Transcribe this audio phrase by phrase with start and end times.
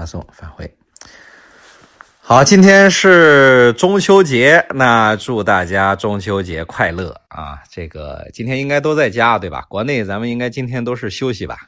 [0.00, 0.78] 发送返回。
[2.22, 7.58] 好，今天是中秋节，那祝大家中秋节快乐啊！
[7.70, 9.66] 这个今天应该都在家，对吧？
[9.68, 11.58] 国内咱们应该今天都是休息吧？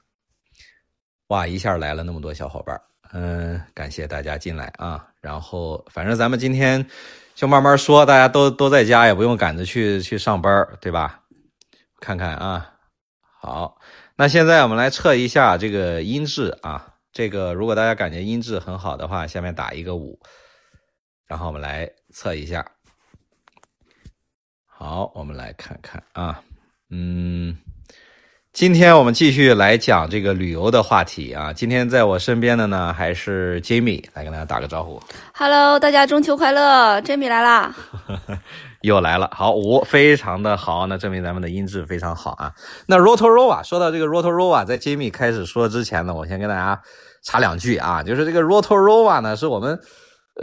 [1.26, 2.80] 哇，一下来了那么多小伙伴，
[3.12, 5.04] 嗯，感谢大家进来啊！
[5.20, 6.86] 然后反正咱们今天
[7.34, 11.20] 就慢慢说，大家都都在家，也不用赶着去去上班，对吧？
[12.00, 12.70] 看看啊，
[13.42, 13.76] 好，
[14.16, 16.88] 那现在我们来测一下这个音质啊。
[17.12, 20.18] 这个如果大家感觉音质很好的话，下面打一个五，
[21.26, 22.64] 然后我们来测一下。
[24.66, 26.42] 好，我们来看看啊，
[26.90, 27.56] 嗯，
[28.52, 31.52] 今天我们继续来讲这个旅游的话题啊。
[31.52, 35.00] 今天在我身边的呢还是 Jamie，来跟大家打个招呼。
[35.34, 37.76] Hello，大家中秋快乐，Jamie 来啦。
[38.82, 42.52] 又来了，好五，非常的好，那证明咱们的音质非常好啊。
[42.86, 46.80] 那 Rotorua 说到这个 Rotorua，在 Jimmy 开始说之前呢，我先跟大家
[47.24, 49.78] 插两句啊，就是这个 Rotorua 呢，是我们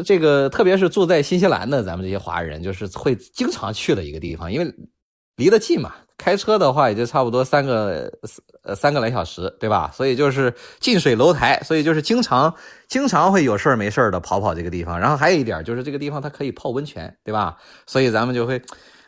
[0.05, 4.73] 这个特别是住在新西兰的咱们这些华人，就是会经常去的一个地方，因为
[5.36, 8.12] 离得近嘛，开车的话也就差不多三个
[8.62, 9.89] 呃三个来小时，对吧？
[9.92, 12.53] 所以就是近水楼台，所以就是经常
[12.88, 15.00] 经常会有事儿没事儿的跑跑这个地方。
[15.00, 17.58] 然后还有一点就是这个地方它可以泡温泉，对吧？
[17.88, 18.61] 所以咱们就会，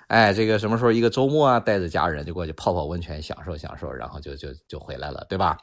[0.08, 5.58] 哎，这个什么时候一个周末啊，带着家人就过去泡泡温泉，享受享受，然后就就就回来了，对吧？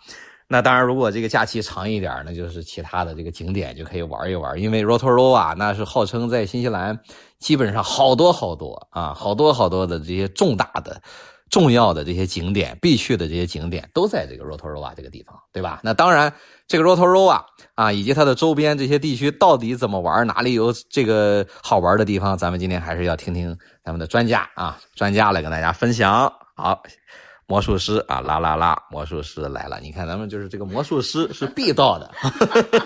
[0.50, 4.58] 那当然，如果这个假期长一点，那就是其他的这个景点就可以玩一玩。
[4.58, 6.98] 因为 Rotorua 那是号称在新西兰
[7.38, 10.98] 基本上好多好多啊，好多好多的这些重大的、
[11.50, 15.80] 重要的这些景点、必去的这些景点都在这个 Rotorua 这个地方，对吧？
[15.82, 16.32] 那当然，
[16.66, 26.32] 这个 Rotorua 啊，以及它的周边这些地区到底怎么玩，哪里有这个好玩的地方，咱们今天还是要听听咱们的专家啊，专家来跟大家分享。
[26.54, 26.82] 好。
[27.50, 28.78] 魔术师啊，啦啦啦！
[28.90, 32.10] 魔术师来了，你看咱们就是这个魔术师是必到的，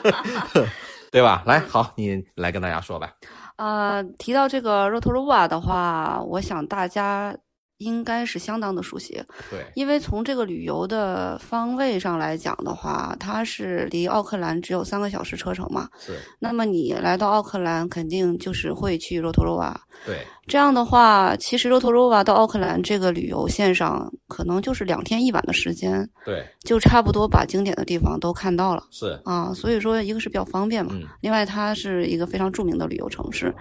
[1.11, 1.43] 对吧？
[1.45, 3.11] 来，好，你来跟大家说吧。
[3.57, 7.37] 呃，提到这个 Rotorua 的话，我想大家
[7.83, 15.89] 应该是相当的熟悉，对，因为从这个旅游的方位上来讲的话，它是离奥克兰只有三个小时车程嘛。
[15.99, 19.75] 是，那么你来到奥克兰，肯定就是会去 Rotorua。
[20.07, 28.85] 对，这样的话，其实 Rotorua 到奥克兰这个旅游线上，可能就是两天一晚的时间，对，就差不多把经典的地方都看到了。
[28.91, 33.55] 是，啊，所以说一个是比较方便嘛，嗯，另外它是一个非常著名的旅游城市，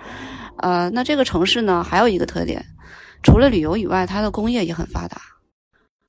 [0.58, 2.64] 呃，那这个城市呢还有一个特点，
[3.24, 5.22] 除了旅游以外，它的工业也很发达，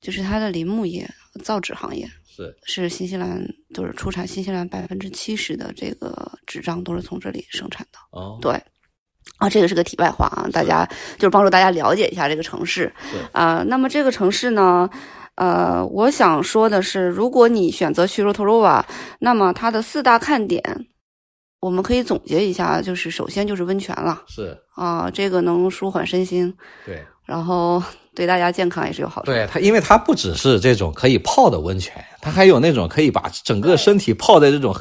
[0.01, 1.09] 就是它的林木业、
[1.43, 3.43] 造纸行业是，是新西兰
[3.75, 7.99] 就是出产新西兰百分之七十的这个纸张都是从这里生产的。
[8.11, 8.53] 哦，对，
[9.39, 10.85] 啊，这个是个题外话啊，大家
[11.17, 14.89] 就是帮助大家了解一下这个城市是，啊、那么这个城市呢？
[15.35, 18.85] 呃，我想说的是，如果你选择去 Rotorua，
[19.19, 20.63] 那么它的四大看点，
[21.63, 26.53] 我们可以总结一下，就是首先就是温泉了是，啊，这个能舒缓身心，
[26.85, 27.81] 对，然后
[28.17, 29.27] 对大家健康也是有好处。
[29.27, 34.75] 对它，因为它不只是这种可以泡的温泉，它还有那种可以把整个身体泡在这种，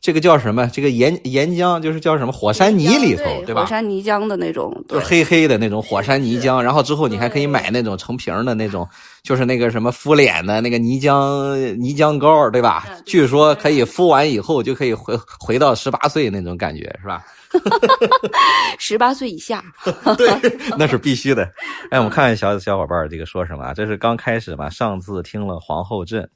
[0.00, 0.66] 这个叫什么？
[0.72, 3.66] 这个岩岩浆，就是叫什么火山泥里头，对吧火？
[3.68, 8.86] 山泥浆的那种，就是黑黑的那种火山泥浆，然后之后你还可以买那种成瓶的那种，
[9.22, 12.84] 就是那个什么敷脸的那个泥浆泥浆膏，对吧？
[13.06, 17.24] 据说可以敷完以后就可以回回到十八岁那种感觉，是吧？
[18.78, 19.64] 十八岁以下，
[20.18, 20.28] 对，
[20.76, 21.44] 那是必须的。
[21.90, 23.72] 哎，我们看看小小伙伴儿这个说什么啊？
[23.72, 24.68] 这是刚开始嘛？
[24.68, 26.28] 上次听了皇后镇，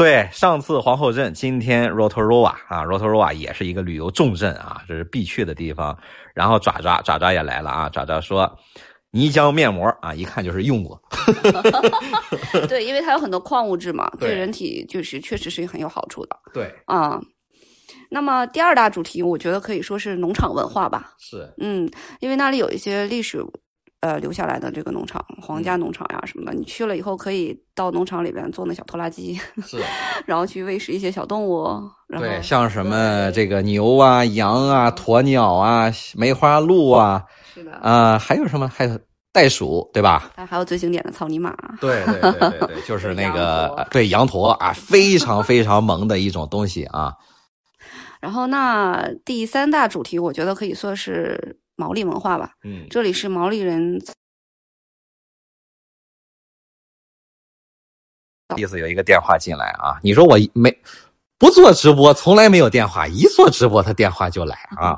[0.00, 5.94] 对，上次皇后镇，今天 Rotorua 啊，Rotorua 也是一个旅游重镇啊，这是必去的地方。
[6.32, 8.50] 然后爪爪爪爪也来了啊，爪爪说。
[9.10, 10.98] 泥浆面膜啊，一看就是用过。
[12.66, 17.20] 对，因为它有很多矿物质嘛，对对人体就是确实是很有好处的对，啊。
[18.08, 21.12] 那么第二大主题，我觉得可以说是农场文化吧。
[21.18, 21.90] 是，嗯，
[22.20, 23.44] 因为那里有一些历史，
[24.00, 29.78] 呃，留下来的这个农场，皇家农场呀什么的，你去了以后可以到农场里边做那小拖拉机，是，
[30.24, 31.64] 然后去喂食一些小动物，
[32.08, 37.22] 然后对，像什么这个牛啊、羊啊、鸵鸟啊、梅花鹿啊，
[37.54, 38.66] 是的，啊、还有什么？
[38.68, 38.98] 还有
[39.32, 40.32] 袋鼠，对吧？
[40.34, 47.12] 它还有最经典的草泥马，对对对对对， 就是那个对羊驼啊，非常非常萌的一种东西啊。
[48.20, 52.52] 然后那第三大主题，我觉得可以说是毛利文化吧。
[52.62, 53.98] 嗯，这里是毛利人
[58.58, 60.76] 意思有一个电话进来啊，你说我没
[61.38, 64.94] 不做直播，从来没有电话，一做直播他电话就来 啊。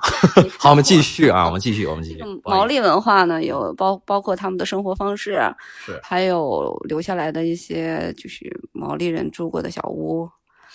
[0.58, 2.24] 好，我们继续啊，我们继续，我们继续。
[2.42, 5.38] 毛利文化呢，有包包括他们的生活方式，
[5.86, 10.28] 是还有留下来的一些就是毛利人住过的小屋，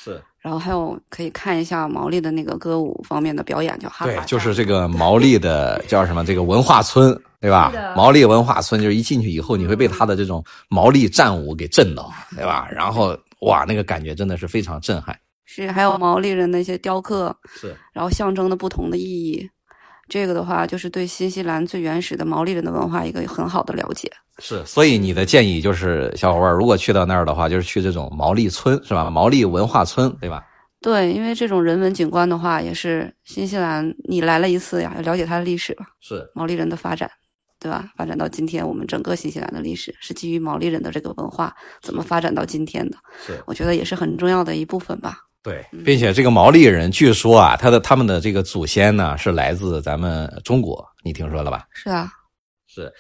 [0.08, 6.24] 是然后还有可以看一下毛利的那个歌舞方面的表演，叫哈对，就是这个毛利的叫什么？
[6.24, 7.74] 这个文化村，对吧？
[7.96, 12.68] 毛利文化村就是一进去以后，你会被他的这种毛利战舞给震到，对吧？
[12.72, 15.18] 然后哇，那个感觉真的是非常震撼。
[15.44, 19.50] 是还有毛利人的一些雕刻，是然后象征的不同的意义。
[20.10, 24.12] 这个的话，就是对新西兰最原始的毛利人的文化一个很好的了解。
[24.40, 29.10] 是，所以你的建议就是，小伙伴儿如果去到那儿的话，就是去这种毛利村，是吧？
[29.10, 30.46] 毛利文化村，对吧？
[30.80, 37.10] 对，因为这种人文景观的话，也是新西兰你来了一次呀，要了解它的历史吧，是毛利人的发展，
[37.60, 37.90] 对吧？
[37.98, 43.42] 发展到今天，我们整个新西兰的历史是基于毛利人的这个文化怎么发展到今天的，是。
[43.48, 45.18] 我觉得也是很重要的一部分吧。
[45.44, 51.66] 对，并且这个毛利人据说啊，他的他们的这个祖先呢是来自咱们中国，你听说了吧？
[51.72, 52.10] 是啊，
[52.68, 52.92] 是。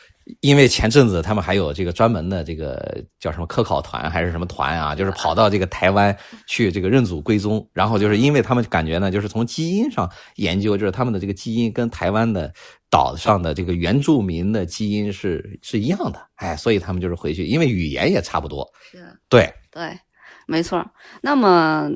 [0.41, 6.13] 因为前阵子他们还有这个专门的这个叫什么科考团还是什么团啊，就是跑到这个台湾
[6.47, 12.53] 去这个认祖归宗，然后就是因为他们感觉呢，就是从基因上研究，就是他们的这个基因跟台湾的
[12.89, 19.17] 岛上的这个原住民的基因是是一样的，哎，所以他们就是回去，因为语言也差不多，是。
[19.29, 19.97] 对，对，
[20.45, 20.85] 没错。
[21.21, 21.89] 那么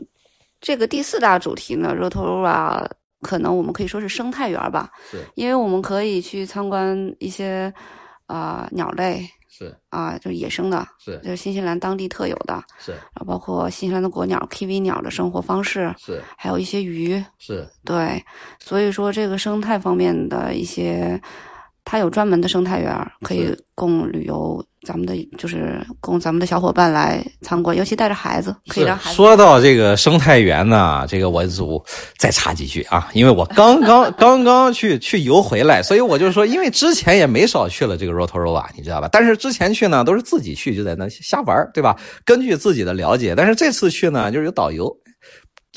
[0.62, 2.86] 这个第四大主题呢，Rotorua
[3.22, 5.18] 可能我们可以说是生态园吧，是。
[5.36, 7.74] 因为我们可以去参观一些
[8.28, 9.76] 啊、鸟类是。
[9.90, 11.20] 啊、就是野生的，是。
[11.24, 12.92] 就是新西兰当地特有的，是。
[12.92, 17.68] 然后包括新西兰的国鸟 kiwi 鸟的生活方式，是还有一些鱼，是。
[17.84, 18.24] 对，
[18.60, 21.20] 所以说这个生态方面的一些，
[21.84, 31.84] 它有专门的生态园儿，可以供旅游，咱们的就是供咱们的小伙伴来参观，尤其带着孩子，可以让孩子说到这个生态园呢，这个我组
[32.18, 39.10] 再插几句啊，因为我刚 刚刚刚去去游回来，所以我就说，因为之前也没少去了这个 Rotorua，你知道吧？
[39.12, 41.98] 但是之前去呢都是自己去，就在那瞎玩，对吧？
[42.24, 44.96] 根据自己的了解，但是这次去呢，就是有导游，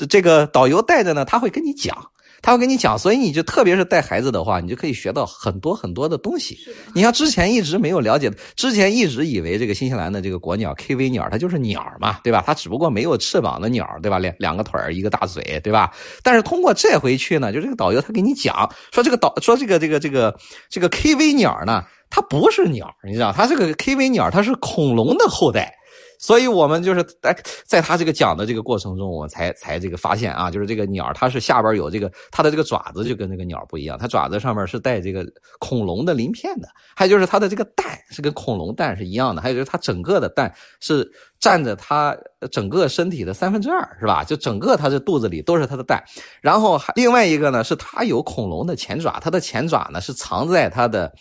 [0.07, 1.97] 这个导游带着呢，他会跟你讲。
[2.45, 6.55] 他会跟你讲，所以你就特别是带孩子的话，你就可以学到很多很多的东西。
[6.93, 12.43] 你像之前一直没有了解，之前一直以为这个新西兰的这个国鸟 KV 鸟，它就是鸟嘛，对吧？
[12.45, 14.19] 它只不过没有翅膀的鸟，对吧？
[14.19, 15.91] 两两个腿儿，一个大嘴，对吧？
[16.21, 20.37] 但是通过这回去呢，就这个导游他给你讲说这个导说这个这个这个
[20.69, 25.73] 这个 KV 鸟呢，它不是鸟，你知道，它这个 KV 鸟它是恐龙的后代。
[26.19, 27.35] 所以我们就是在
[27.65, 35.25] 在他这个讲的这个过程中，我才才这个发现啊，就是这个鸟它是下边有这个它的这个爪子就跟这个鸟不一样，它爪子上面是带这个
[35.59, 41.09] 恐龙的鳞片的，还有就是它的这个蛋是跟恐龙蛋是一样的，还有就是它整个的蛋是
[41.39, 42.15] 占着它
[42.51, 44.23] 整个身体的三分之二，是吧？
[44.23, 46.03] 就整个它这肚子里都是它的蛋，
[46.41, 51.13] 然后还另外一个呢是它有恐龙的前爪，它的前爪呢是藏在它的。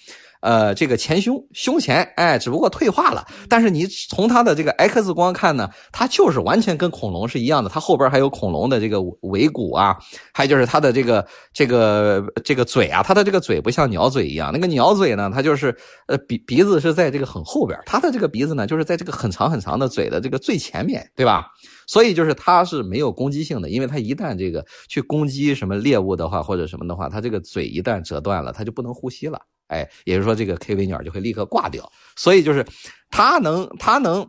[0.44, 3.26] 呃，这个前胸胸前，哎，只不过退化了。
[3.48, 7.70] 但是你从它的这个 X 光看呢，它就是完全跟恐龙是一样的。
[7.70, 9.96] 它后边还有恐龙的这个尾骨啊，
[10.34, 15.74] 还有就是它的这个这个这个嘴啊，它的这个嘴不像鸟嘴一样，那个鸟嘴呢，它就是
[16.08, 21.46] 呃鼻鼻子是在这个很后边，它的这个鼻子呢，就是在这个很长很长的嘴的这个最前面，对吧？
[21.86, 29.40] 所以就是它是没有攻击性的，因为它一旦这个去攻击什么猎物的话，或者什么的话，它这个嘴一旦折断了，它就不能呼吸了。
[29.68, 31.90] 哎，也就是说，这个 KV 鸟就会立刻挂掉。
[32.16, 32.64] 所以就是
[33.10, 34.26] 它能，它能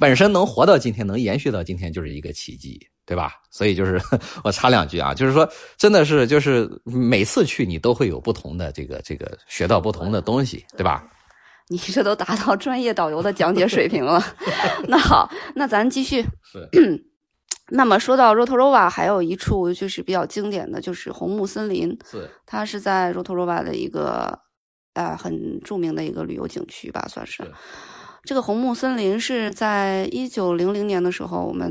[0.00, 3.34] 本身能活到今天，能延续到今天，就是一个奇迹，对吧？
[3.50, 4.00] 所以就是
[4.42, 11.06] 我插两句啊，就是说，真的是就是每次去你都会有不同的这个这个学到不同的东西，对吧？
[11.68, 14.22] 你这都达到专业导游的讲解水平了。
[14.86, 16.22] 那好，那咱继续。
[16.42, 16.68] 是
[17.70, 24.38] 那么说到 Rotorua，还有一处就是比较经典的就是红木森林，是它是在 Rotorua 的一个
[24.94, 27.44] 呃很著名的一个旅游景区吧，算是。
[27.44, 27.52] 是
[28.24, 31.70] 这个红木森林是在一九零零年的时候，我们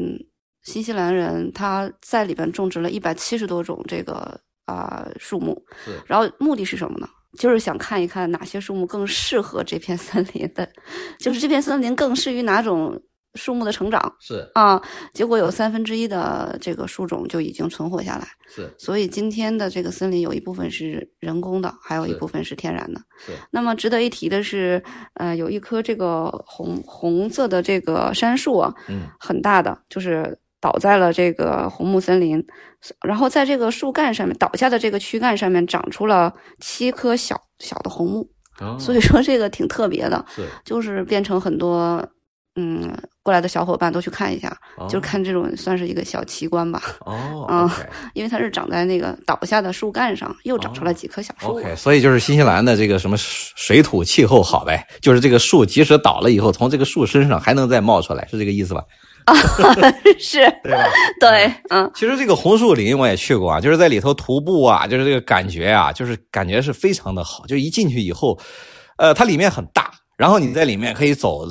[0.61, 7.07] 新西兰人他在里边种植了一百七十多种这个啊、树木，是然后目的是什么呢？
[7.39, 10.69] 就是想看一看哪些树木更适合这片 森林的，
[11.17, 13.01] 就是这片森林更适于哪种
[13.35, 14.49] 树木的成长是。
[14.53, 14.81] 啊。
[15.13, 18.73] 结果有三分之一的这个树种就已经存活下来，是。
[18.77, 23.01] 所以今天的这个森林有一部分是人工的，还有一部分是天然的。
[23.17, 23.31] 是。
[23.51, 24.83] 那么值得一提的是，
[25.15, 29.03] 呃，有一棵这个红红色的这个杉树啊，嗯。
[29.19, 32.45] 很大的，就是倒在了这个红木森林，
[33.05, 38.29] 然后在这个树干上面倒下的这个躯干上面长出了七棵小小的红木，
[38.61, 38.77] 哦。
[38.79, 40.43] 所以说这个挺特别的，是。
[40.63, 42.05] 就是变成很多
[42.55, 46.81] 嗯，过来的小伙伴都去看一下，哦就是看这种算是一个小奇观吧。
[46.99, 47.69] 哦嗯
[48.13, 51.47] 因为它是长在那个倒下的树干上，又长出来几棵小树。
[51.47, 58.83] OK，所以就是新西兰的这个什么水土气候好呗，就是这个树即使倒了以后，从这个树身上还能再冒出来，是这个意思吧？
[59.25, 59.33] 啊
[60.19, 60.83] 是，对吧？
[61.19, 67.45] 对，嗯，其实这个红树林我也去过啊，就是在里头徒步啊，就是这个感觉啊，就是感觉是非常的好。
[67.45, 68.37] 就一进去以后，
[68.97, 71.45] 呃，它里面很大，然后你在里面可以走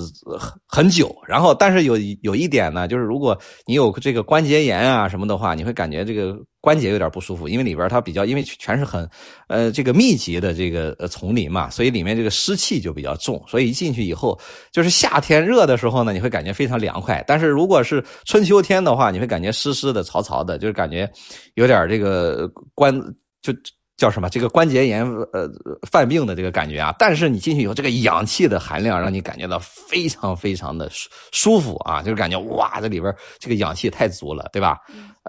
[0.66, 1.14] 很久。
[1.26, 9.09] 然后，但是有有一点呢，就是如果你有这个关节炎啊什么的话，你会感觉这个关节有点不舒服，因为里边它比较，因为全是很
[9.49, 13.42] 呃这个密集的这个丛林嘛，所以里面这个湿气就比较重。
[13.49, 14.38] 所以一进去以后，
[14.73, 21.11] 就是夏天热的时候呢，你会感觉非常凉快；但是如果是春秋天的话，你会感觉湿湿的、潮潮的，就是感觉
[21.54, 22.95] 有点这个关
[23.42, 23.52] 就。
[23.96, 24.28] 叫什么？
[24.28, 25.49] 这个关节炎呃
[25.90, 34.78] 犯病的这个感觉啊，但是你进去以后，这个氧气的含量让你感觉到非常非常的舒舒服啊，就是感觉哇，这里边这个氧气太足了，对吧？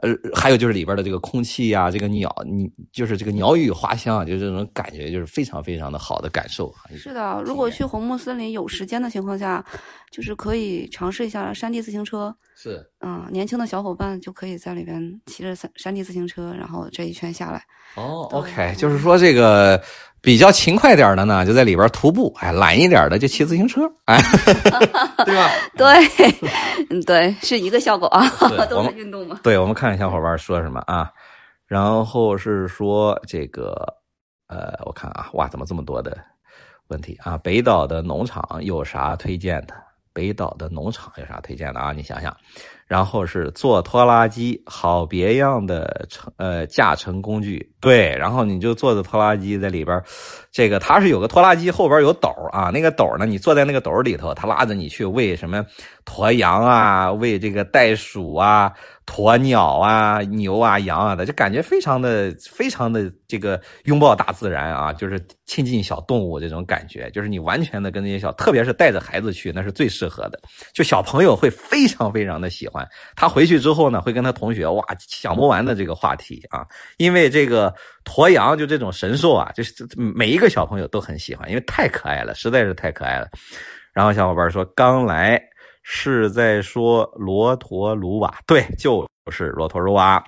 [0.02, 6.90] 呃，还有就是里边的这个空气呀、这个鸟，你就是这个鸟语花香啊，就是这种感觉，就是非常非常的好的感受啊。
[6.98, 7.44] 是的。
[7.46, 9.64] 如果去红木森林有时间的情况下，
[10.12, 12.36] 就是可以尝试一下山地自行车。
[12.64, 17.62] 是嗯，年轻的小伙伴就可以在里边骑着山山地自行车，然后这一圈下来。
[17.96, 19.82] 哦，OK，就是说这个
[20.22, 24.18] 比较勤快点的呢，就在里边徒步；哎，懒一点的就骑自行车，哎，
[25.26, 25.50] 对吧？
[25.76, 25.86] 对，
[26.90, 28.26] 嗯，对，是一个效果啊
[28.70, 29.40] 都是运动嘛。
[29.44, 31.12] 对，我们看看小伙伴说什么啊。
[31.66, 33.76] 然后是说这个，
[34.48, 36.16] 呃，我看啊，哇，怎么这么多的
[36.88, 37.38] 问题啊？
[37.38, 39.74] 北岛的农场有啥推荐的？
[40.14, 41.92] 北岛的农场有啥推荐的啊？
[41.92, 42.36] 你想想。
[42.86, 50.00] 然后是坐拖拉机，好别样的乘呃驾乘工具，对，然后你就坐着拖拉机在里边，
[50.52, 55.66] 这个它是有个拖拉机后边有斗儿啊，那个斗儿呢，你坐在那个斗里头，它拉着你去喂什么
[56.06, 58.72] 驼羊啊，喂这个袋鼠啊、
[59.06, 70.40] 鸵鸟啊、牛啊、羊啊的，就感觉非常的非常的这个拥抱大自然啊，就是亲近小动物这种感觉，就是你完全的跟那些小，特别是带着孩子去，那是最适合的，
[70.74, 72.88] 就小朋友会非常非常的喜欢。
[73.16, 76.66] 他回去之后呢，会跟他同学哇讲不完的这个话题啊，
[76.98, 77.74] 因为这个
[78.06, 83.28] 鸵羊就这种神兽啊，就是每一个小朋友都很喜欢，因为太可爱了，实在是太可爱了。
[83.92, 85.40] 然后小伙伴说刚来
[85.84, 90.24] 是在说罗陀鲁瓦，对，就是罗陀鲁瓦。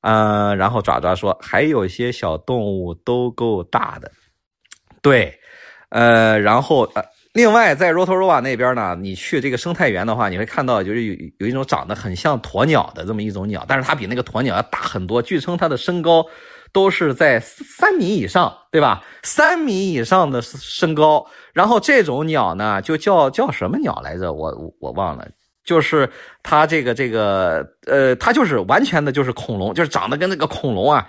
[0.00, 4.10] 嗯，然后爪爪说还有些小动物都够大的，
[5.02, 5.38] 对，
[5.90, 7.04] 呃，然后呃。
[7.34, 15.22] 另外，在罗托罗瓦那边呢，你去这个生态园的话，你会看到就是有有一种长得很像鸵鸟的这么一种鸟，但是它比那个鸵鸟要大很多。
[15.22, 16.22] 据称它的身高
[16.74, 19.02] 都是在三米以上，对吧？
[19.22, 21.26] 三米以上的身高。
[21.52, 24.32] 然后这种鸟呢，就叫叫什么鸟来着？
[24.32, 25.28] 我我忘了。
[25.64, 26.08] 就是
[26.42, 31.06] 它这个这个呃，它就是完全的就是恐龙，就是长得跟那个恐龙啊，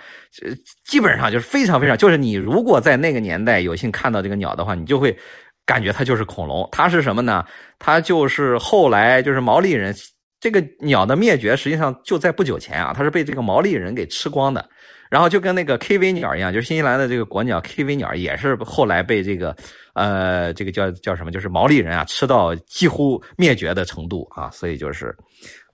[0.85, 5.17] 基本上就是非常非常，就是你如果在那个年代有幸看到这个鸟的话，你就会。
[5.65, 7.45] 感觉它就是恐龙，它是什么呢？
[7.79, 9.95] 它就是后来就是毛利人
[10.41, 14.69] 这个鸟的灭绝，实际上就在不久前啊，它是被这个毛利人给吃光的。
[15.13, 19.55] 然后就跟那个 KV 鸟一样，就是新西兰的这个国鸟 KV 鸟，也是后来被这个
[19.93, 24.49] 呃这个叫叫什么，就是毛利人啊吃到几乎灭绝的程度啊。
[24.49, 25.15] 所以就是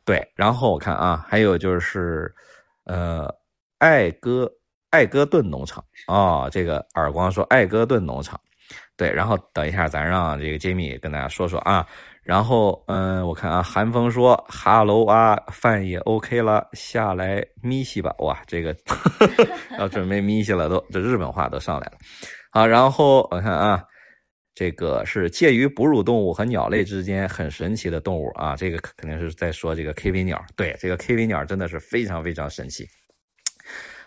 [0.03, 2.29] 对，然后我看啊，还有就是
[2.84, 3.34] 呃
[3.77, 4.51] 艾戈
[4.89, 8.38] 艾戈顿农场啊、哦，这个耳光说艾戈顿农场。
[8.98, 11.88] 对，然后等一下，咱让这个杰米跟大家说说啊。
[12.24, 18.14] 然后，嗯，我看啊，韩风说哈喽啊，饭也 OK 了，下来咪西吧。
[18.20, 19.48] 哇，这个呵 呵
[19.80, 21.94] 要准备咪西了，都这日本话都上来了。
[22.52, 23.84] 好，然后我看啊，
[24.54, 28.56] 这个是介于哺乳动物和鸟类之间很神奇的动物啊。
[28.56, 30.44] 这个肯定是在说这个 KV 鸟。
[30.56, 32.86] 对，这个 KV 鸟真的是非常非常神奇。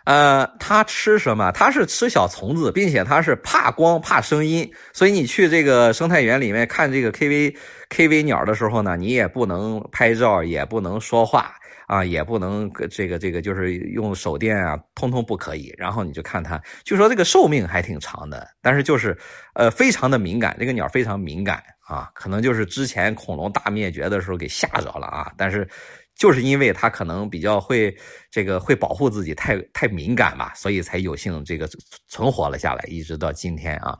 [0.04, 1.52] 呃，它吃什么？
[1.52, 7.56] 它是吃小虫子，并且它是怕光、怕声音，所以你去这个生态园里面看这个 KV
[7.88, 11.54] KV 鸟的时候呢，你也不能拍照，也不能说话
[11.86, 15.72] 啊，也不能这个这个就是用手电啊，通通不可以。
[15.78, 19.16] 然后你就看它，据说这个寿命还挺长的，但是就是
[19.54, 25.68] 呃非常的敏感，这个鸟非常敏感啊，可能就是之前恐龙大灭绝的时候给吓着了啊，但是。
[26.14, 27.96] 就是因为它可能比较会
[28.30, 31.68] 这个会保护自己，太太敏感吧，所以才有幸这个
[32.08, 33.98] 存活了下来，一直到今天啊。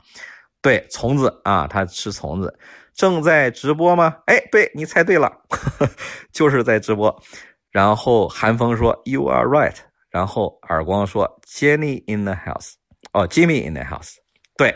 [0.61, 2.57] 对，虫子啊，它吃虫子。
[2.93, 4.15] 正在直播吗？
[4.27, 5.89] 哎，对你猜对了，呵 呵
[6.31, 7.23] 就是在直播。
[7.71, 9.75] 然后韩风说 “You are right”，
[10.11, 12.73] 然后耳光说 “Jenny in the house”，
[13.13, 14.17] 哦，Jimmy in the house。
[14.55, 14.73] 对，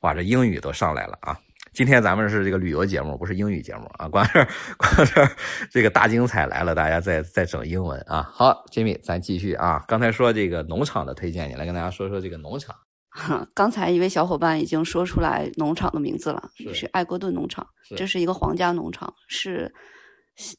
[0.00, 1.38] 哇，这英语都上来了啊。
[1.72, 4.08] 今天咱们是这个旅游节目，不是英语节目啊。
[4.08, 4.46] 光是
[4.76, 5.28] 光是
[5.70, 8.28] 这个大精彩来了，大家再再整英文啊。
[8.32, 9.84] 好，Jimmy，咱继续啊。
[9.86, 12.74] 刚才说这个农场的推荐，你来跟大家说说这个农场。
[13.54, 19.72] 刚才一位小伙伴已经说出来农场的名字了，是是艾格顿农场，是这是一个皇家农场，是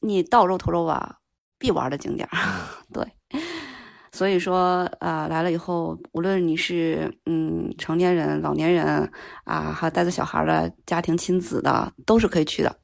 [0.01, 1.19] 你到肉头肉瓦
[1.57, 2.37] 必玩的景点儿。
[2.93, 3.05] 对，
[4.11, 9.09] 所以说啊、来了以后，无论你是嗯成年人、老年人
[9.45, 12.75] 啊，还带着小孩儿的家庭亲子的，都是可以去的。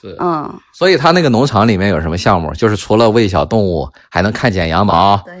[0.00, 2.52] 是，嗯，所以他那个农场里面有什么项目？
[2.54, 5.18] 就是除了喂小动物，还能看剪羊毛。
[5.26, 5.34] 对，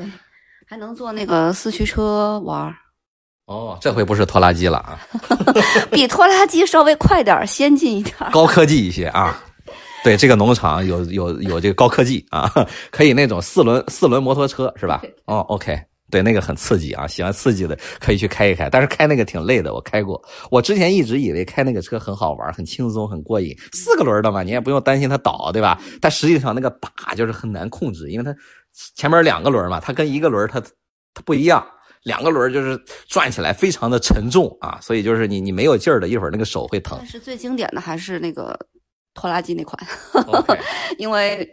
[0.68, 2.74] 还能坐那个四驱车玩儿，
[3.46, 5.00] 哦，这回不是拖拉机了啊，
[5.90, 8.30] 比拖拉机稍微快点儿、先进一点儿。
[8.30, 9.42] 高科技一些啊。
[10.02, 12.50] 对，这个农场有有有这个高科技啊，
[12.90, 15.02] 可以那种四轮四轮摩托车是吧？
[15.26, 15.78] 哦，OK，
[16.10, 20.22] 对，那个很刺激啊，喜欢刺激的可以去开一开，但是开那个挺累的，我开过。
[20.50, 25.78] 我之前一直以为开那个车很好玩，很轻松，很过瘾，四个轮的嘛，你也不用担心它倒，对吧？
[26.00, 28.34] 但实际上那个把就是很难控制，因为它
[28.96, 31.64] 前面两个轮嘛，它跟一个轮它它不一样。
[32.04, 37.06] 两个轮就是转起来非常的沉重啊，所以就是你你没有劲儿的，一会儿那个手会疼但。
[37.06, 38.58] 是最经典的还是那个
[39.14, 39.78] 拖拉机那款。
[40.98, 41.48] 因为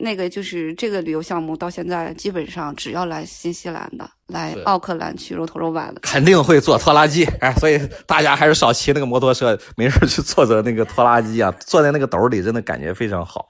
[0.00, 13.48] 那个就是这个旅游项目到现在基本上只要来新西兰的，来奥克兰去 rotorua 头肉瓦的，肯定会坐拖拉机，哎，所以大家还是少骑那个摩托车，没事去坐着那个拖拉机啊，坐在那个斗里，真的感觉非常好。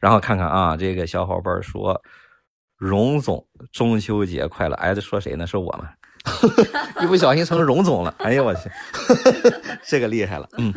[0.00, 2.00] 然后看看啊，这个小伙伴说，
[2.76, 5.46] 荣总中秋节快乐，哎，这说谁呢？
[5.46, 5.90] 是我吗？
[7.02, 8.68] 一不小心成荣总了，哎呀我去，
[9.86, 10.74] 这个厉害了，嗯。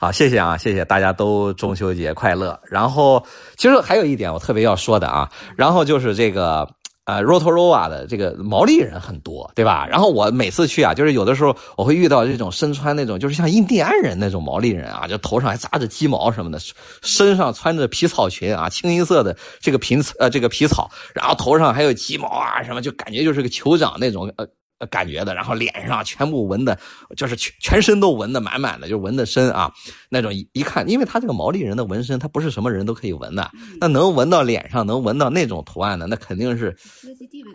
[0.00, 2.58] 好，谢谢啊，谢谢大家都中秋节快乐。
[2.70, 3.20] 然后，
[3.56, 6.68] 其实还有一点我特别要说的啊，然后就是这个
[7.04, 9.88] 呃，Rotorua 的这个毛利人很多，对吧？
[9.90, 16.60] 然后我每次去啊，就是有的时候我会遇到这种身穿那种就是像印第安人那种毛利人啊，就头上还扎着鸡毛什么的，
[17.02, 24.46] 身上穿着皮草裙啊，清一色的这个皮呃这个皮草，然后头上还有鸡毛啊什么，就感觉就是个酋长那种呃。
[24.78, 26.78] 呃，感觉的，然后脸上全部纹的，
[27.16, 29.70] 就是全全身都纹的满满的，就纹的深啊，
[30.08, 36.76] 那种一一看，因为他这个毛利人的纹身，他不是什么人都可以纹的，那能纹到脸上，能纹到那种图案的，那肯定是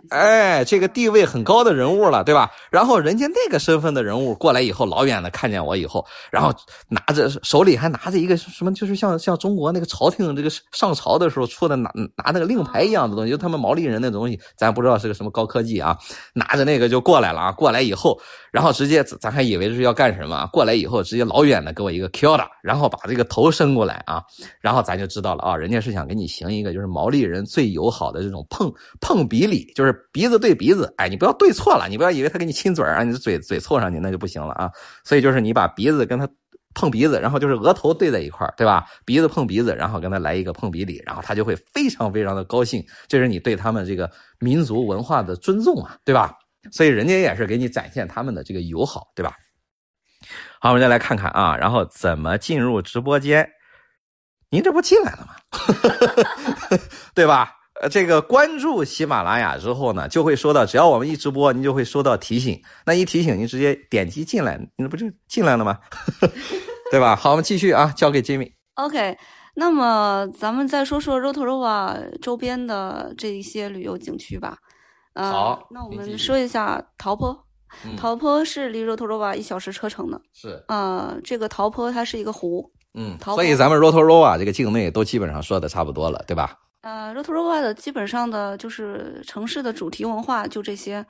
[0.10, 2.52] 哎，这个地位很高的人物了，对吧？
[2.70, 6.54] 然后人家那个身份的人物过来以后，老远的看见我以后，然后
[6.90, 15.98] 拿着手里还拿着一个什么，就是像像中国那个朝廷这个上朝的时候出的拿拿那个令牌一样的东西，就他们毛利人那东西，咱不知道是个什么高科技啊，
[16.34, 18.20] 拿着那个就过过来了啊，过来以后，
[18.52, 24.20] 然后直接咱还以为是要干什么，过来以后直接老远的给我一个 Q 的，然后把这个头伸过来啊，
[24.60, 34.72] 然后咱就知道了啊，人家是想给你行一个就是毛利人最友好的这种碰碰鼻礼，就是鼻子对鼻子，哎，你不要对错了，你不要以为他给你亲嘴啊，你的嘴嘴凑上去那就不行了啊，
[35.04, 36.28] 所以就是你把鼻子跟他。
[36.76, 38.84] 碰鼻子，然后就是额头对在一块对吧？
[39.06, 46.36] 鼻子碰鼻子，然后跟他来一个碰鼻礼，然后他就会非常非常的高兴，这是你对他们这个民族文化的尊重啊，对吧？
[46.72, 49.36] 所以人家也是给你展现他们的这个友好，对吧？
[50.60, 53.50] 好，我们再来看看啊，然后怎么进入直播间？
[54.50, 55.36] 您这不进来了吗？
[57.14, 57.52] 对吧？
[57.82, 62.62] 呃，这个关注喜马拉雅之后呢，就会收到，只要我们一直播，您就会收到提醒。
[62.86, 65.80] 那一提醒，您直接点击进来，那不就进来了吗？
[66.92, 67.16] 对吧？
[67.16, 68.54] 好，我们继续啊，交给 Jimmy。
[68.76, 69.18] OK，
[69.56, 74.60] 那么咱们再说说 rotorua 周边的这一些旅游景区吧。
[75.14, 77.30] 呃、好那我们说一下陶坡。
[77.86, 80.22] 嗯陶坡是离 rotorua 一小时车程的。
[80.32, 82.72] 是，呃，这个陶坡它是一个湖。
[82.94, 86.56] 嗯，淘宝所以咱们 Rotorua 这个境内都基本上说的差不多了，对吧？
[86.82, 91.04] 呃，rotorua 的基本上的就是城市的主题文化就这些。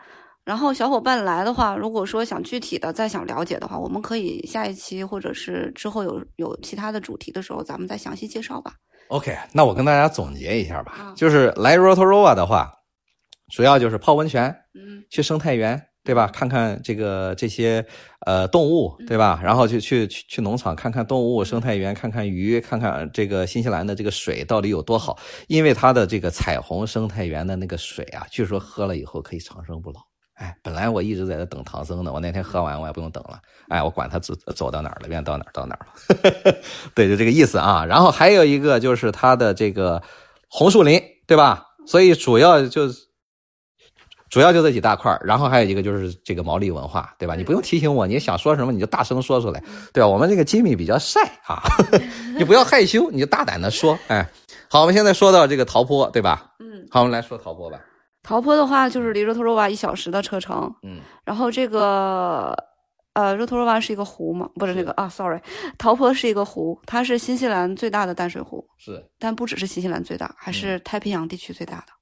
[0.45, 8.73] 然后小伙伴来的话，如果说想具体的再想了解的话，我们可以下一期或者是之后有有其他的主题的时候，咱们再详细介绍吧。
[9.09, 12.71] OK，那我跟大家总结一下吧，嗯就是来 Rotorua 的话，
[13.53, 16.27] 主要就是泡温泉，嗯去生态园，对吧？
[16.33, 17.85] 看看这个这些
[18.25, 19.39] 呃动物，对吧？
[19.43, 25.19] 然后就去去去农场看看动物，生态园看看鱼，看看这个新西兰的这个水到底有多好。
[25.47, 29.99] 因为它的这个彩虹生态园的那个水啊，据说喝了以后可以长生不老。
[30.33, 33.39] 哎，本来我一直在这等唐僧呢，我那天喝完我也不用等了。
[33.69, 36.55] 哎，我管他走走到哪儿了，愿到哪儿到哪儿了。
[36.95, 37.85] 对，就这个意思啊。
[37.85, 40.01] 然后还有一个就是它的这个
[40.49, 41.63] 红树林，对吧？
[41.85, 42.99] 所以主要就是
[44.33, 47.35] 主要就这几大块然后还有一个就是这个毛利文化，对吧？
[47.35, 50.07] 你不用提醒我，你想说什么你就大声说出来，对吧？
[50.07, 51.61] 我们这个吉米比较 晒啊，
[52.35, 53.95] 你不要害羞，你就大胆的说。
[54.07, 54.27] 哎，
[54.67, 56.51] 好，我们现在说到这个陶坡，对吧？
[56.57, 57.79] 嗯，好，我们来说陶坡吧。
[58.23, 60.73] 陶坡的话就是离 rotorua 一小时的车程。
[60.81, 62.55] 嗯然后这个
[63.13, 65.39] 呃，Rotorua 是一个湖嘛，不是那个啊，sorry，
[65.77, 71.93] 陶坡是一个湖，它是新西兰最大的淡水湖，是但不只是新西兰最大，还是太平洋地区最大的。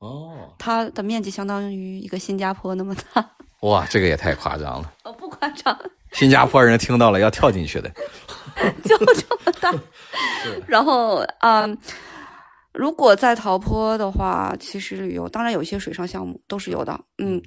[0.00, 3.30] 哦，它的面积相当于一个新加坡那么大，
[3.62, 5.78] 哇，这个也太夸张了，哦，不夸张，
[6.12, 7.90] 新加坡人听到了要跳进去的。
[8.84, 9.72] 就这么大。
[10.66, 11.78] 然后啊、嗯
[12.72, 16.92] 如果在陶坡的话，其实旅游当然有一些水上项目都是有的。
[17.18, 17.42] 嗯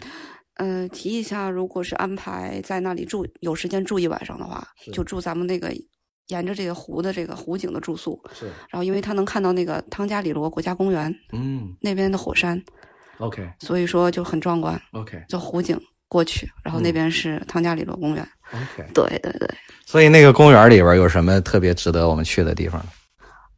[0.55, 5.73] 嗯、呃提一下，如果是安排在那里住，有时间住一晚上的话，就住咱们那个
[6.27, 8.21] 沿着这个湖的这个湖景的住宿。
[8.33, 12.61] 是，然后，因为他能看到那个汤加里罗国家公园嗯那边的火山
[13.19, 14.79] ，，OK 所以说就很壮观。
[14.91, 18.27] OK 就湖景过去，然后那边是汤加里罗公园。
[18.51, 18.89] OK。
[18.93, 19.49] 对对对，
[19.85, 22.83] 所以那个公园里边有什么特别值得我们去的地方？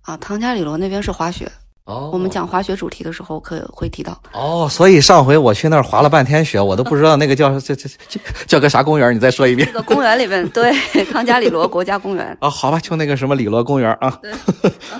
[0.01, 1.49] 啊，汤加里罗那边是滑雪。
[1.86, 4.19] 哦我们讲滑雪主题的时候可会提到。
[4.34, 9.74] 哦，所以上回我去那儿滑了半天雪，我都不知道那个叫这这这叫个啥公园，你再说一遍这。
[9.74, 10.74] 个公园里面，对
[11.06, 12.36] 康加里罗国家公园。
[12.41, 14.34] 啊，好吧，就那个什么里罗公园啊，对，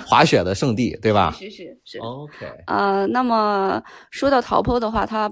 [0.06, 1.98] 滑雪的圣地，对吧是是是。
[1.98, 5.28] ？OK，呃，那么说到陶坡的话，它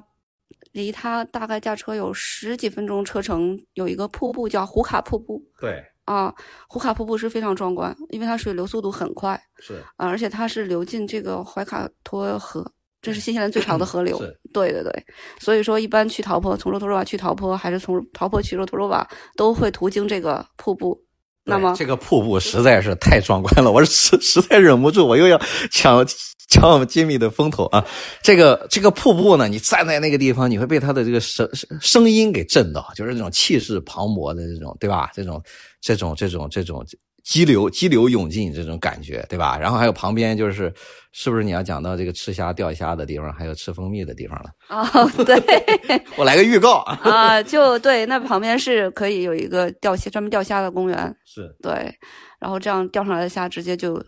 [0.72, 6.34] 离它大概驾车有十几分钟车程，有一个瀑布叫胡卡瀑布对，啊。
[6.68, 12.64] 胡卡瀑布是非常壮观，因为它水流速度很快是啊，而且它是流进这个怀卡托河，
[13.00, 14.18] 这是新西兰最长的河流。
[14.52, 15.04] 对对对，
[15.38, 21.00] 所以说一般去陶坡，从罗托罗瓦去陶坡，还是从陶坡去罗托罗瓦，都会途经这个瀑布。
[21.46, 25.38] 那么这个瀑布实在是太壮观了，我实实在忍不住，我又要
[25.70, 26.02] 抢
[26.48, 27.84] 抢我们吉米的风头啊！
[28.22, 35.10] 这个这个瀑布呢，你站在那个地方，你会被它的这个声声声音给震到，就是那种气势磅礴的这种，对吧？
[35.12, 35.42] 这种
[35.84, 36.82] 这种这种这种
[37.22, 39.58] 激流激流勇进这种感觉，对吧？
[39.58, 40.72] 然后还有旁边就是，
[41.12, 44.50] 是不是你要讲到这个吃虾钓虾的地方，还有吃蜂蜜的地方了？
[44.70, 45.36] 哦，对
[46.16, 46.98] 我来个预告啊！
[47.04, 51.94] 啊，就对，那旁边是可以有一个钓虾专门钓虾的公园，是对，
[52.40, 54.02] 然后这样钓上来的虾直接就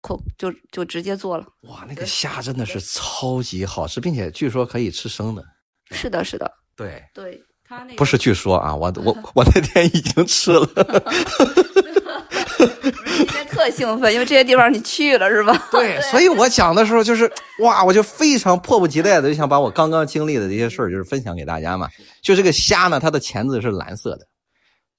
[0.00, 1.46] 扣就就直接做了。
[1.68, 5.44] 哇，那个虾真的是超级好吃，并且据说可以吃生的。
[5.92, 7.42] 是的，是的，对，对，
[7.96, 10.66] 不是据说啊，我我 我那天已经吃了。
[12.58, 15.56] 今天特兴奋，因为这些地方你去了是吧？
[15.70, 17.30] 对，所以我讲的时候就是
[17.60, 21.88] 哇，我就非常迫不及待的就想把我刚刚经历的这些事儿就是分享给大家嘛。
[22.22, 24.26] 就这个虾呢，它的钳子是蓝色的，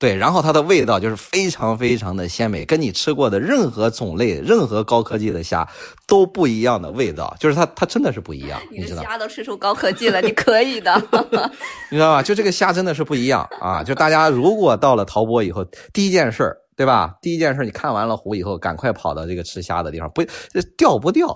[0.02, 5.66] 对，然后它的味道就是非常非常的鲜美，跟你吃过的任何种类、任何高科技的虾
[6.08, 9.04] 都不一样的味道，就是它它真的是不一样，你知道？
[9.04, 10.92] 虾都吃出高科技了，你可以的。
[11.92, 12.24] 你知道吧？
[12.24, 13.84] 就这个虾真的是不一样啊！
[13.84, 17.14] 就大家如果到了陶波以后，第一件事儿，对吧？
[17.22, 21.28] 第一件事，你看完了湖以后，赶快跑到这个吃虾的地方，不这钓不钓，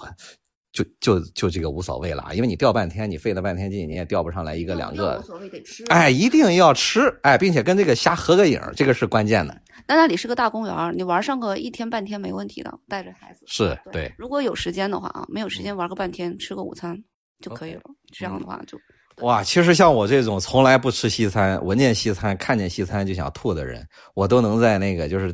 [0.76, 5.22] 就就就这个无所谓了，因为你钓半天，你费了半天劲，你也钓不上来一个两个无。
[5.22, 5.86] 所谓，得吃。
[5.86, 9.58] 哎，一定要吃，哎，并且跟这个虾合个影，这个是关键的。
[9.88, 13.46] 那那里是个大公园，你玩上个一天半天没问题的，带着孩子。
[13.48, 17.02] 是对，如果有时间的话啊，没有时间玩个半天，吃个午餐
[17.40, 17.82] 就可以了。
[18.12, 18.78] 这样的话就
[19.22, 25.34] 哇，其实像我这种从来不吃西餐、闻见西餐、看见西餐就想吐的人，我都能在那个就是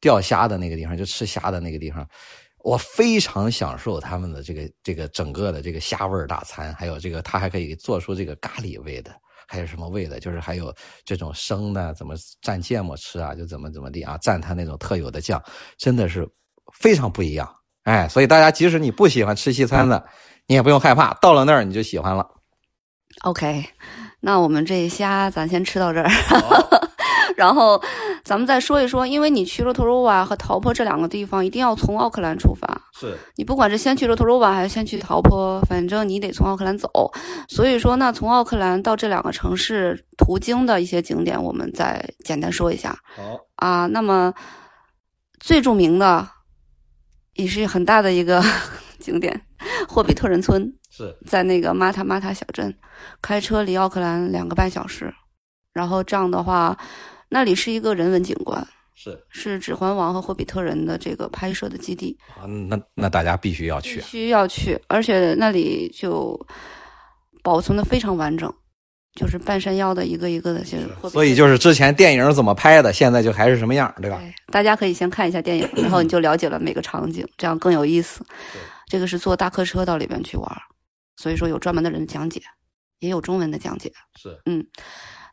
[0.00, 2.08] 钓虾的那个地方，就吃虾的那个地方，
[2.62, 9.10] 我非常享受他们的这个这个整个的这个虾味儿大餐，还有这个他还可以做出这个咖喱味的，
[9.46, 15.42] 还有什么味的，就是还有这种生的怎么蘸芥末吃啊，就怎么怎么地啊，蘸他那种特有的酱，
[15.78, 16.28] 真的是
[16.72, 17.48] 非常不一样。
[17.84, 20.04] 哎，所以大家即使你不喜欢吃西餐的，
[20.46, 22.28] 你也不用害怕，到了那儿你就喜欢了。
[23.22, 23.64] OK。
[24.22, 26.10] 那我们这虾咱先吃到这儿，
[27.36, 27.80] 然后
[28.24, 32.80] 咱们再说一说，因为你去罗托罗瓦和陶坡这两个地方，一定要从奥克兰出发。
[32.98, 36.90] 是你不管是先去罗托罗瓦还是先去陶坡，反正你得从奥克兰走。
[37.48, 43.86] 所以说那，从奥克兰到这两个城市途经的一些景点，我们再简单说一下好，啊。
[43.86, 44.32] 那么
[45.38, 46.28] 最著名的，
[47.34, 48.42] 也是很大的一个
[48.98, 49.40] 景点——
[49.88, 52.76] 霍比特人村，是在那个马塔马塔小镇，
[53.22, 55.12] 开车离奥克兰两个半小时。
[55.72, 56.76] 然后这样的话，
[57.30, 62.14] 那里是一个人文景观，是是《指环王》和霍比特人的这个拍摄的基地。
[62.36, 64.02] 啊，那那大家必须要去必。
[64.02, 66.38] 须要去，而且那里就
[67.42, 68.52] 保存的非常完整，
[69.14, 74.18] 就是半山腰的一个一个的，就是所以就是之前电影怎么拍的，现在就还是什么样，对吧？
[74.18, 78.26] 对，大家可以先看一下电影，然后你就了解了每个场景，这样更有意思。
[78.88, 80.52] 这个是坐大客车到里边去玩，
[81.16, 82.42] 所以说有专门的人讲解，
[82.98, 83.92] 也有中文的讲解。
[84.20, 84.36] 是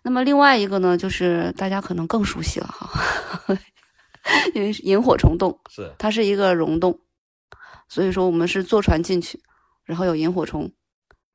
[0.08, 2.89] 那么另外一个呢，就是大家可能更熟悉了哈，
[4.56, 6.98] 因为是萤火虫洞，是它是一个溶洞，
[7.89, 9.38] 所以说我们是坐船进去，
[9.84, 10.72] 然后有萤火虫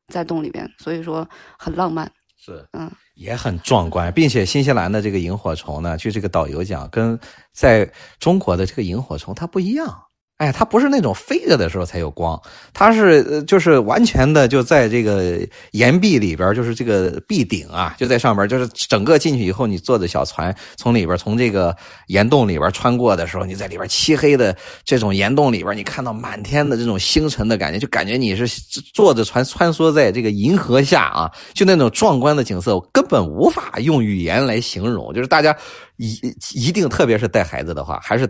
[0.09, 2.11] 在洞里边，所以说很浪漫。
[2.39, 7.21] 是，嗯，也很壮观，并且新西兰的这个萤火虫呢，据这个导游讲，跟
[7.53, 10.03] 在中国的这个萤火虫它不一样。
[10.43, 12.37] 哎，它不是那种飞着的时候才有光，
[12.75, 15.39] 它是，就是完全的就在这个
[15.71, 21.73] 岩壁里边，就是这个壁顶啊，就在上边，就是整个进去以后，你坐着小船从里边从这个
[22.09, 28.49] 岩洞里边穿过的时候，你在里边漆黑的这种岩洞里边，你看到满天的这种星辰的感觉，就感觉你是
[28.93, 35.15] 坐着船穿梭在这个银河下啊，就那种壮观的景色，根本无法用语言来形容。
[35.15, 35.57] 就是大家
[35.99, 36.19] 一
[36.53, 38.29] 一定，特别是带孩子的话，还是。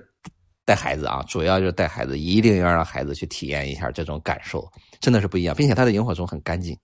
[0.65, 4.67] 带孩子啊，主要就是带孩子，一定要让孩子去体验一下这种感受，
[5.01, 6.77] 真的是不一样，并且它的萤火虫很干净，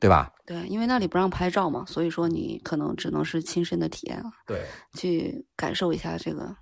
[0.00, 0.30] 对吧？
[0.46, 4.30] 对，因为那里不让拍照嘛，所以说你可能只能是亲身的体验了。
[4.46, 4.62] 对，
[4.94, 6.54] 去感受一下这个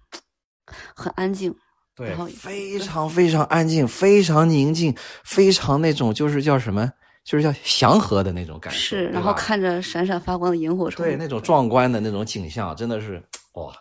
[0.96, 1.54] 很安静，
[1.94, 6.90] 对，非常非常安静，非常宁静，非常那种就是叫什么，
[7.24, 8.78] 就是叫祥和的那种感觉。
[8.78, 13.22] 是，然后看着闪闪发光的萤火虫，对，那种壮观的那种景象，真的是
[13.54, 13.72] 哇，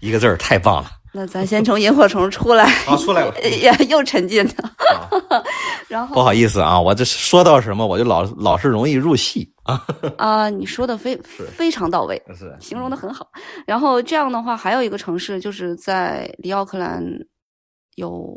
[0.00, 0.90] 一个字儿，太棒了。
[1.12, 4.72] 那咱先从萤火虫出来，啊，出来了， 呀，又沉浸了。
[5.88, 9.84] 然后不好意思啊，我这说到什么，我就老老是容易入戏啊。
[10.18, 11.16] 啊，你说的非
[11.56, 13.28] 非常到位，是形容的很好。
[13.66, 17.04] 然后这样的话，还有一个城市就是在离奥克兰
[17.96, 18.32] 有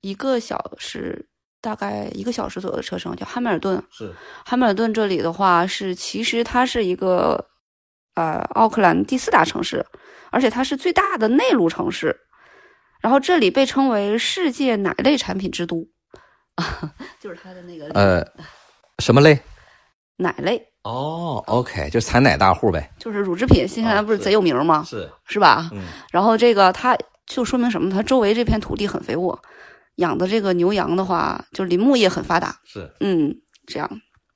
[0.00, 1.24] 一个小时，
[1.60, 3.80] 大概一个小时左右的车程，叫汉密尔顿。
[3.90, 4.12] 是
[4.44, 7.44] 汉密尔顿这里的话，是其实它是一个
[8.14, 9.84] 呃奥克兰第四大城市。
[10.30, 12.16] 而且它是最大的内陆城市，
[13.00, 15.86] 然后这里被称为世界奶类产品之都，
[17.20, 18.26] 就是它的那个呃，
[18.98, 19.40] 什么类？
[20.16, 23.68] 奶类哦，OK，就产奶大户呗，就是乳制品。
[23.68, 24.82] 新西兰不是贼有名吗？
[24.84, 25.70] 是是吧？
[25.72, 25.84] 嗯。
[26.10, 27.88] 然后这个它就说明什么？
[27.88, 29.40] 它周围这片土地很肥沃，
[29.96, 32.56] 养的这个牛羊的话，就林牧业很发达。
[32.64, 33.32] 是，嗯，
[33.68, 33.88] 这样。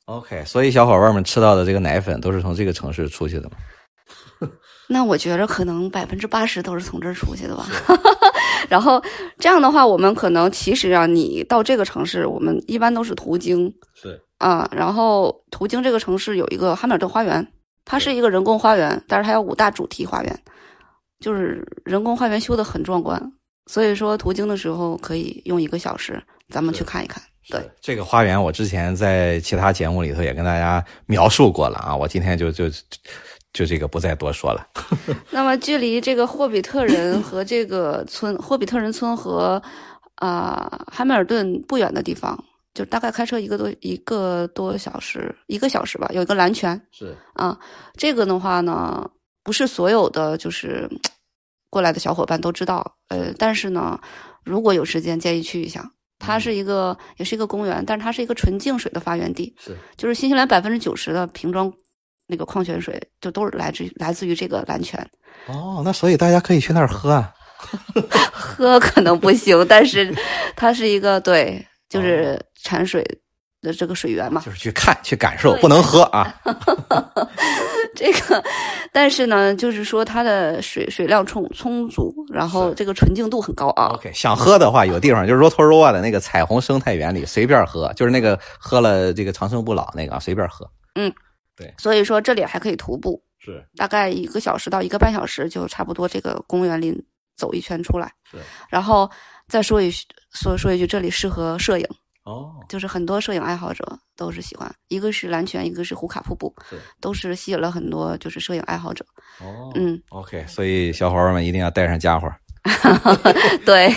[0.08, 3.56] OK，所以小伙伴们吃到的这个奶粉都是从这个城市出去的吗？
[4.88, 7.66] 那我觉着可能百分之八十都是从这儿出去的吧。
[8.70, 9.02] 然后
[9.38, 13.70] 这样的话，我们可能其实啊，你到这个城市，我们一般都是途经。
[13.92, 17.46] 是啊，然后途经这个城市有一个汉密尔顿花园，
[17.84, 20.42] 它是一个人工花园，但是它有五大主题花园，
[21.20, 23.20] 就是人工花园修的很壮观。
[23.66, 27.22] 所以说途经的时候可以用一个小时，咱们去看一看。
[27.50, 32.64] 对这个花园，我之前在其他节目里头也跟大家描述过了啊，我今天就就。
[33.54, 34.64] 就这个不再多说了。
[35.32, 39.60] 那么，距离这个霍比特人和这个村，霍比特人村和
[40.16, 42.38] 啊汉密尔顿不远的地方，
[42.74, 46.08] 就大概开车一个多一个多小时，一个小时吧。
[46.12, 47.58] 有一个蓝泉，是啊，
[47.96, 49.10] 这个的话呢，
[49.42, 50.86] 不是所有的就是
[51.70, 52.96] 过来的小伙伴都知道。
[53.08, 53.98] 呃，但是呢，
[54.44, 55.90] 如果有时间，建议去一下。
[56.18, 59.54] 它是一个，也是一个公园，但是它是一个纯净水的发源地。
[59.58, 61.72] 是，就是新西兰百分之九十的瓶装。
[62.30, 65.00] 那个矿泉水就都是来自来自于这个蓝泉，
[65.46, 67.32] 哦，那所以大家可以去那儿喝啊，
[68.30, 70.14] 喝可能不行，但是
[70.54, 73.02] 它是一个对，就是产水
[73.60, 76.34] 的这个水源嘛，就是去看去感受，不能喝啊。
[77.94, 78.42] 这个，
[78.92, 83.88] 但是呢，就是说它的水水量充充足，然后这个纯净度很高啊。
[83.94, 90.70] OK，想喝的话有地方，就是 Rotorua 的那个彩虹生态园里随便喝，就是那个喝了这个长生不老那个啊随便喝。
[90.94, 91.12] 嗯。
[91.56, 96.06] 对，所以说这里还可以徒步，是大概一个小时到一个半小时就差不多。
[96.06, 97.04] 这个公园里
[97.36, 98.38] 走一圈出来，是。
[98.70, 99.10] 然后
[99.48, 99.90] 再说一
[100.32, 101.84] 说说一句，这里适合摄影
[102.28, 104.70] 哦，就是很多摄影爱好者都是喜欢。
[104.88, 106.54] 一个是蓝泉，一个是胡卡瀑布，
[107.00, 109.04] 都是吸引了很多就是摄影爱好者。
[109.40, 112.30] 哦，嗯，OK，所以小伙伴们一定要带上家伙。
[113.64, 113.88] 对，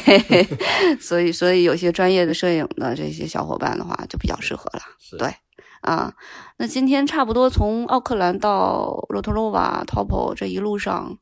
[1.02, 4.82] 所以所以有些专业的摄影的这些小伙伴的话就比较适合了。
[5.20, 5.34] 对。
[5.82, 6.14] 啊，
[6.60, 11.18] 那今天差不多从奥克兰到罗托罗瓦、t o p o 这一路上，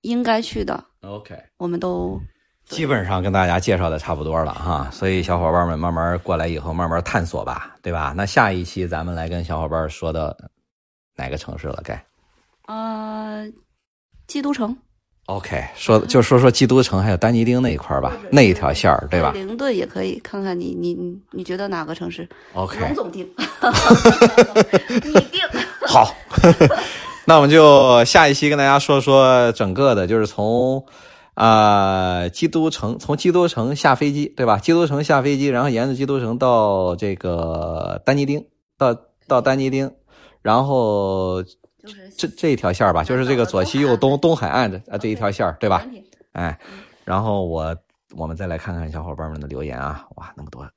[0.00, 2.18] 应该去的，OK，我们都
[2.66, 4.88] 基本上跟大家介绍的差不多了哈。
[4.92, 8.12] 所以小伙伴们慢慢过来以后，慢慢探索吧，对吧？
[8.16, 10.36] 那下一期咱们来跟小伙伴说的
[11.16, 11.80] 哪个城市了？
[11.84, 12.04] 该
[12.66, 13.46] 呃，
[14.26, 14.76] 基督城。
[15.26, 19.32] OK，说就说说基督城还有丹尼丁那一块吧，那一条线儿，对吧？
[19.32, 23.28] 灵顿也可以看看你你你你觉得哪个城市？OK，龙总定，
[25.04, 25.40] 你定
[25.86, 26.14] 好。
[27.26, 30.84] 那我们就下一期跟大家说说整个的，就是从
[31.36, 34.58] 啊基督城，从基督城下飞机，对吧？
[34.58, 38.44] 基督城下飞机，然后沿着基督城到这个丹尼丁，
[38.76, 38.92] 到
[39.28, 39.90] 到丹尼丁，
[40.42, 41.42] 然后。
[42.18, 45.86] 这这一条线吧，就是这个左西右东东海岸的啊这一条线对吧？
[46.32, 46.58] 哎，
[47.04, 47.76] 然后我
[48.16, 50.68] 我们再来看看小伙伴们的留言啊，哇，那么多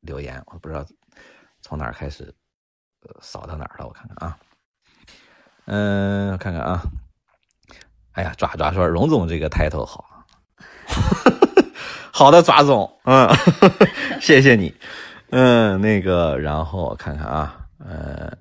[0.00, 0.82] 留言，我不知道
[1.60, 2.34] 从哪儿开始
[3.20, 3.86] 扫到哪儿了？
[3.86, 4.38] 我看看啊，
[5.66, 6.82] 嗯，看看啊，
[8.16, 10.04] 哎呀，爪爪说荣总这个抬头好，
[12.10, 13.28] 好的，爪总，嗯，
[14.20, 14.74] 谢谢你，
[15.30, 18.32] 嗯，那个，然后我看看啊，呃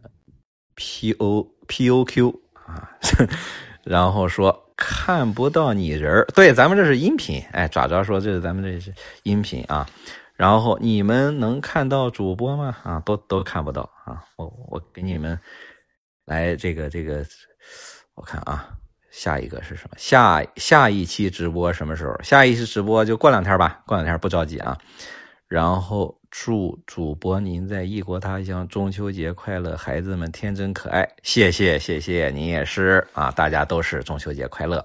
[0.76, 2.90] ，P O P O Q 啊，
[3.84, 9.86] 然后说看不到你人儿对，咱们这是音频，哎，爪爪说这是咱们这是音频啊。
[10.36, 12.76] 然后你们能看到主播吗？
[12.84, 14.24] 啊，都都看不到啊！
[14.38, 15.38] 我我给你们
[16.26, 17.26] 来这个这个，
[18.16, 18.70] 我看啊，
[19.16, 19.96] 下一个是什么？
[19.98, 22.14] 下下一期直播什么时候？
[22.22, 24.78] 下一期直播就过两天吧，过两天不着急啊。
[25.48, 31.08] 然后祝主播您在异国他乡中秋节快乐，孩子们天真可爱。
[31.24, 34.84] 谢谢谢谢，您也是啊，大家都是中秋节快乐。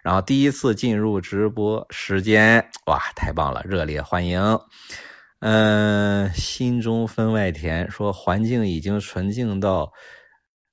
[0.00, 4.40] 然后第一次进入直播时间，哇，太棒了，热烈欢迎。
[5.40, 9.92] 嗯，心中分外甜，说环境已经纯净到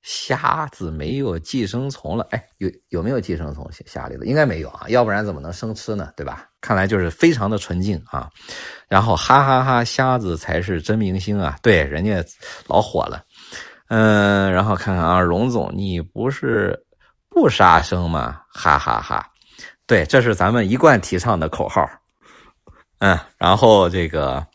[0.01, 2.25] 虾子没有寄生虫了。
[2.31, 4.25] 哎，有有没有寄生虫虾里的？
[4.25, 6.12] 应该没有啊，要不然怎么能生吃呢？
[6.15, 6.47] 对吧？
[6.62, 8.29] 看来就是非常的纯净啊。
[8.88, 11.57] 然后哈哈哈，虾子才是真明星啊！
[11.62, 12.23] 对，人家
[12.67, 13.23] 老火了。
[13.89, 16.77] 嗯，然后看看啊，荣总，你不是
[17.29, 18.41] 不杀生吗？
[18.53, 19.25] 哈哈哈。
[19.85, 21.89] 对，这是咱们一贯提倡的口号。
[22.99, 24.45] 嗯，然后这个。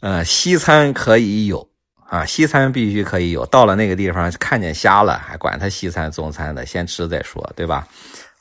[0.00, 1.68] 嗯，西餐可以有
[2.08, 3.44] 啊，西餐必须可以有。
[3.46, 7.86] 到了那个地方，看见虾了，还管它西餐、中餐的，先吃再说，对吧？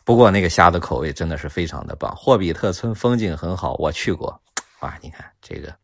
[0.05, 2.15] 不过那个虾的口味真的是非常的棒。
[2.15, 4.29] 霍比特村风景很好，我去过
[4.79, 5.75] 啊，你看这个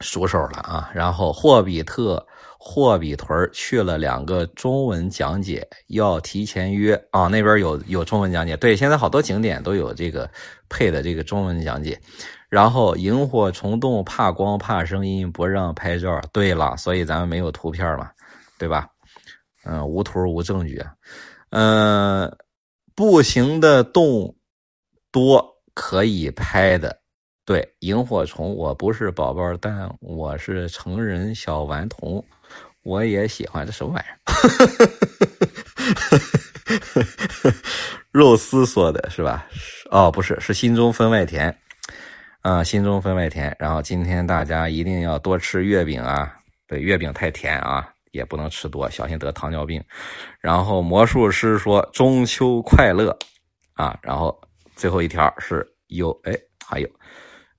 [0.00, 0.90] 熟手了啊。
[0.92, 2.26] 然后霍比特
[2.58, 7.28] 霍比屯去了两个中文讲解，要提前约啊。
[7.28, 10.28] 那边有有中文讲解，对，现在好多景点都有这个
[10.68, 11.96] 配的这个中文讲解。
[12.48, 16.20] 然后萤火虫洞怕光怕声音不让拍照。
[16.32, 18.10] 对了，所以咱们没有图片嘛，
[18.58, 18.88] 对吧？
[19.64, 20.82] 嗯，无图无证据。
[21.50, 22.34] 嗯，
[22.94, 24.34] 步行的洞
[25.10, 26.98] 多可以拍的。
[27.44, 32.22] 对，萤火虫我不是宝宝，但我是成人小顽童，
[32.82, 33.64] 我也喜欢。
[33.66, 34.18] 这什么玩意儿？
[38.12, 39.46] 肉丝说的是吧？
[39.90, 41.54] 哦，不是，是心中分外甜。
[42.42, 43.54] 啊，心中分外甜。
[43.58, 46.34] 然后今天大家一定要多吃月饼啊！
[46.66, 49.82] 对，月饼太甜啊，也不能吃多，小心得糖尿病。
[50.40, 53.16] 然后魔术师说中秋快乐
[53.74, 53.98] 啊！
[54.02, 54.40] 然后
[54.76, 56.32] 最后一条是有哎，
[56.66, 56.88] 还有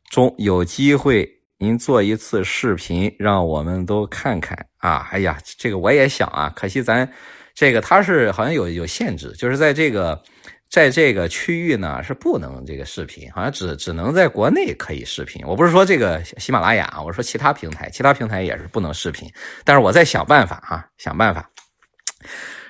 [0.09, 5.09] 中有机会您做一次视频，让我们都看看啊！
[5.11, 7.11] 哎呀，这个我也想啊，可惜咱
[7.53, 10.19] 这个它是好像有有限制，就是在这个。
[10.69, 15.43] 在这个区域呢是不能这个视频，好像只只能在国内可以视频。
[15.47, 19.27] 我不是说这个喜马拉雅啊，我说其他平台，其他平台也是不能视频。
[19.63, 21.49] 但是我在想办法啊，想办法。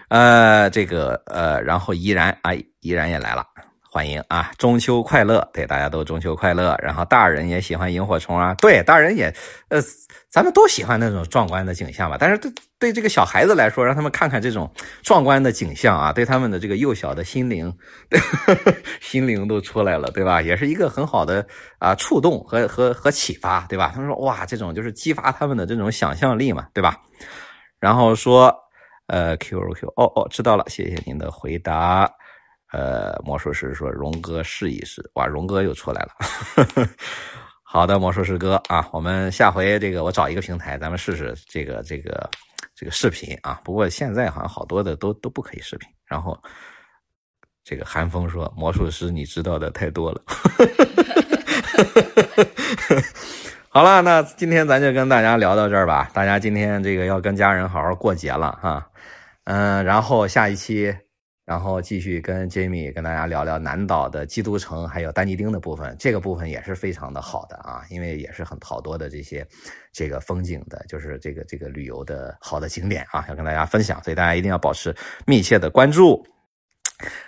[0.08, 3.46] 呃，这个呃，然后依然啊，依然也来了。
[3.92, 4.52] 欢迎啊！
[4.60, 6.78] 中秋快乐，对大家都中秋快乐。
[6.80, 9.34] 然后大人也喜欢萤火虫啊，对，大人也，
[9.70, 9.82] 呃，
[10.30, 12.16] 咱们都喜欢那种壮观的景象吧。
[12.20, 14.72] 但是对对这个小孩子来说，让他们看看这种
[15.02, 17.76] 壮观的景象啊，对他们的这个幼小的心灵，
[19.02, 20.40] 心灵都出来了，对吧？
[20.40, 21.44] 也是一个很好的
[21.80, 23.92] 啊触动和和和启发，对吧？
[23.92, 26.96] 他们说哇，这种就是激发他们的这种想象力嘛，对吧？
[27.80, 28.56] 然后说，
[29.08, 32.08] 呃，Q Q，哦哦，知道了，谢谢您的回答。
[32.72, 36.12] 呃，魔术师说：“荣哥试一试，哇，荣哥又出来了。
[37.64, 42.30] 好的，魔术师哥啊，我们下回这个我找一个平台，咱们试试这个这个
[42.76, 43.60] 这个视频啊。
[43.64, 45.90] 不过现在好像好多的都都不可以视频。
[46.06, 46.40] 然后
[47.64, 50.22] 这个韩风说：魔术师你知道的太多了。
[53.70, 56.08] 好了，那今天咱就跟大家聊到这儿吧。
[56.14, 58.88] 大家今天这个要跟家人好好过节了哈。
[59.46, 60.96] 嗯，然后下一期。”
[61.50, 69.44] 然后继续跟 Jamie 跟大家聊聊南岛的基督城还有丹尼丁的部分，这个部分也是非常的好的啊，因为也是很好多的这些
[69.92, 76.24] 这个风景的，就是这个这个旅游的好的景点啊，要跟大家分享，所以大家一定要保持密切的关注。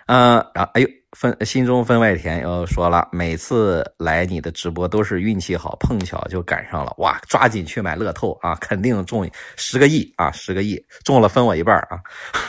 [0.06, 11.98] 嗯，然后哎呦，分心中分外甜又说了，每次来你的直播都是运气好，碰巧就赶上了，哇，抓紧去买乐透啊，肯定中十个亿啊，十个亿中了分我一半啊。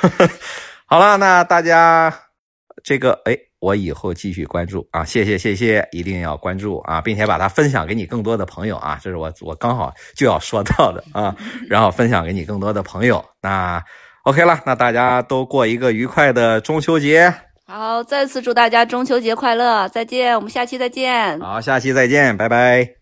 [0.93, 2.13] 好了，那大家
[2.85, 11.35] 这个哎，我以后继续关注啊，谢谢谢谢，一定要关注啊，并且把它分享给你更多的朋友啊，这是我我刚好就要说到的啊，
[11.67, 13.25] 然后分享给你更多的朋友。
[13.41, 13.83] 那
[14.25, 17.33] OK 了，那大家都过一个愉快的中秋节。
[17.67, 21.41] 好，再次祝大家中秋节快乐，再见，我们下期再见。
[21.41, 23.02] 好，下期再见，拜拜。